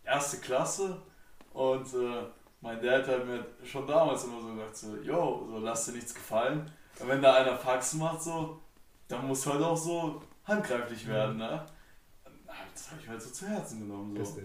[0.05, 0.97] erste Klasse
[1.53, 2.25] und äh,
[2.61, 6.15] mein Dad hat mir schon damals immer so gesagt, so, yo, so lass dir nichts
[6.15, 6.71] gefallen.
[6.99, 8.61] Und wenn da einer Faxen macht, so,
[9.09, 11.67] dann muss halt auch so handgreiflich werden, ne?
[12.77, 14.25] das habe ich mir halt so zu Herzen genommen.
[14.25, 14.41] So.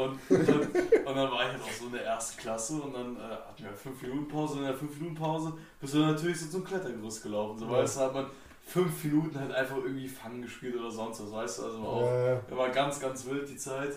[0.00, 2.92] Und, und, dann, und dann war ich halt auch so in der ersten Klasse und
[2.92, 5.98] dann äh, hatten wir 5 Minuten Pause und in der 5 Minuten Pause bist du
[5.98, 7.58] natürlich so zum Klettergerüst gelaufen.
[7.58, 7.72] So, ja.
[7.72, 8.26] weißt du, hat man
[8.66, 12.56] 5 Minuten halt einfach irgendwie Fangen gespielt oder sonst was, weißt du, also auch, ja.
[12.56, 13.94] war ganz, ganz wild die Zeit.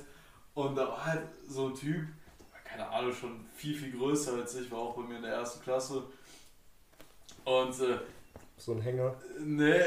[0.54, 2.08] Und da war halt so ein Typ,
[2.70, 5.62] keine Ahnung, schon viel, viel größer als ich, war auch bei mir in der ersten
[5.62, 6.04] Klasse.
[7.46, 7.98] Und äh,
[8.58, 9.16] so ein Hänger?
[9.40, 9.80] Nee,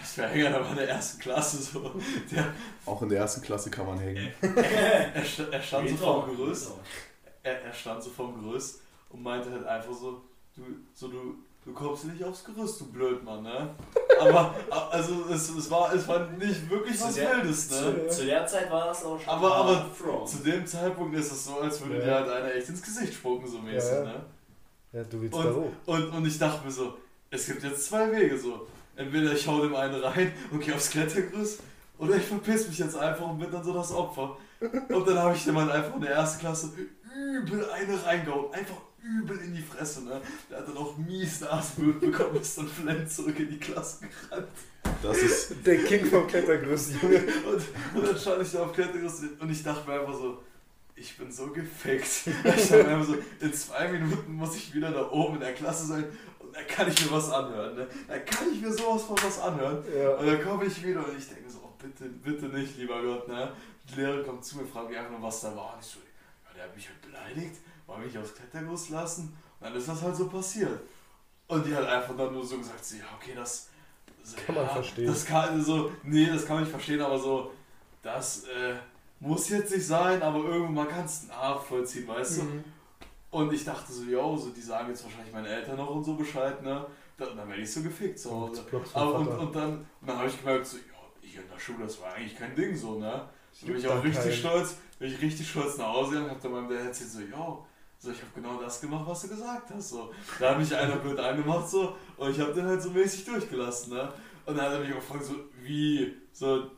[0.00, 2.00] was für ein Hänger, da war in der ersten Klasse so.
[2.30, 2.54] Der,
[2.86, 4.32] Auch in der ersten Klasse kann man hängen.
[4.40, 6.72] er, er, stand so vorm Gerüst.
[7.42, 10.22] Er, er stand so vorm Gerüst und meinte halt einfach so,
[10.56, 10.62] du,
[10.94, 13.70] so du, du kommst nicht aufs Gerüst, du Blödmann, ne?
[14.20, 14.54] Aber,
[14.90, 18.08] also, es, es, war, es war nicht wirklich was Wildes, ne?
[18.08, 19.28] Zu, zu, der Zeit war das auch schon.
[19.28, 22.04] Aber, aber zu dem Zeitpunkt ist es so, als würde ja.
[22.04, 24.04] dir halt einer echt ins Gesicht spucken, so mäßig, ja, ja.
[24.04, 24.24] ne?
[24.92, 25.70] Ja, du willst und, da hoch.
[25.86, 26.94] Und, und ich dachte mir so,
[27.30, 28.66] es gibt jetzt zwei Wege so.
[28.96, 31.60] Entweder ich hau dem einen rein und gehe aufs Klettergerüst
[31.98, 34.36] oder ich verpiss mich jetzt einfach und bin dann so das Opfer.
[34.60, 36.72] Und dann habe ich dem halt einfach in der ersten Klasse
[37.12, 38.52] übel eine reingehauen.
[38.52, 40.20] Einfach übel in die Fresse, ne?
[40.50, 44.48] Der hat dann auch mies Nasenblut bekommen, ist dann flennt zurück in die Klasse gerannt.
[45.02, 47.18] Das ist der King vom Klettergerüst, Junge.
[47.18, 47.62] Und,
[47.96, 50.42] und dann stand ich da auf Klettergerüst und ich dachte mir einfach so,
[50.96, 52.28] ich bin so gefickt.
[52.46, 55.54] Ich dachte mir einfach so, in zwei Minuten muss ich wieder da oben in der
[55.54, 56.04] Klasse sein
[56.54, 57.74] da kann ich mir was anhören.
[57.74, 57.86] Ne?
[58.06, 59.84] Da kann ich mir sowas von was anhören.
[59.92, 60.10] Ja.
[60.14, 63.28] Und dann komme ich wieder und ich denke so, oh, bitte, bitte nicht, lieber Gott.
[63.28, 63.52] Ne?
[63.88, 65.74] Die Lehrerin kommt zu mir, fragt mich einfach nur, was da war.
[65.74, 67.56] Und ich so, ja, der hat mich halt beleidigt,
[67.94, 69.36] wollte mich aufs Kletterguss lassen.
[69.60, 70.80] Und dann ist das halt so passiert.
[71.46, 73.68] Und die hat einfach dann nur so gesagt, so, ja, okay, das
[74.22, 75.06] so, kann man verstehen.
[75.06, 77.52] Das kann so, nee, das kann ich verstehen, aber so,
[78.02, 78.74] das äh,
[79.20, 82.64] muss jetzt nicht sein, aber irgendwann mal kannst du nachvollziehen, weißt mhm.
[83.30, 83.38] du?
[83.38, 86.14] Und ich dachte so, yo, so, die sagen jetzt wahrscheinlich meine Eltern noch und so
[86.14, 86.86] Bescheid, ne?
[87.16, 88.64] Dann, dann werde ich so gefickt zu Hause.
[88.92, 90.82] Aber, und, und dann, dann habe ich gemerkt, so, ja,
[91.20, 93.28] hier in der Schule, das war eigentlich kein Ding so, ne?
[93.60, 94.32] Da bin ich auch richtig kein...
[94.32, 97.66] stolz, bin ich richtig stolz nach Hause gegangen, hab dann meinem Dad erzählt, so, yo,
[98.04, 99.88] so, ich habe genau das gemacht, was du gesagt hast.
[99.90, 100.12] So.
[100.38, 103.94] Da hat mich einer blöd angemacht so, und ich habe den halt so mäßig durchgelassen.
[103.94, 104.12] Ne?
[104.44, 106.14] Und dann hat er mich auch gefragt, so, wie?
[106.32, 106.70] So,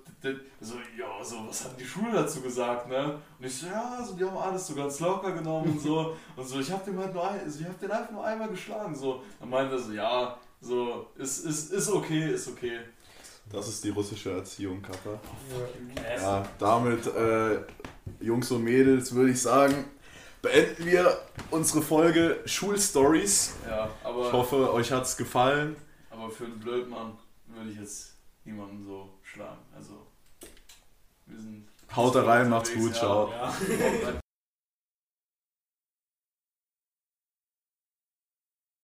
[0.60, 3.18] so, ja, so, was hat die Schule dazu gesagt, ne?
[3.38, 6.14] Und ich so, ja, so, die haben alles so ganz locker genommen und so.
[6.36, 8.48] Und so, ich hab den halt nur, ein, also ich hab den einfach nur einmal
[8.48, 9.22] geschlagen, so.
[9.40, 12.80] Dann meinte er so, ja, so, ist, ist, ist okay, ist okay.
[13.50, 15.18] Das ist die russische Erziehung, Kappa.
[15.96, 17.60] Ja, ja damit, äh,
[18.20, 19.84] Jungs und Mädels, würde ich sagen,
[20.42, 21.18] beenden wir
[21.50, 23.54] unsere Folge Schulstories.
[23.68, 24.26] Ja, aber.
[24.26, 25.76] Ich hoffe, euch hat es gefallen.
[26.10, 29.62] Aber für einen Blödmann würde ich jetzt niemanden so schlagen.
[29.74, 30.06] Also,
[31.26, 31.68] wir sind.
[31.94, 33.30] Haut da rein, macht's gut, ciao.
[33.30, 33.52] Ja.